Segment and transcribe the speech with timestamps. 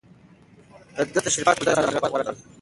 [0.95, 2.33] ده د تشريفاتو پر ځای ساده تګ راتګ غوره کړ.